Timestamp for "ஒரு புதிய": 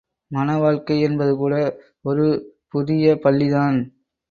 2.03-3.15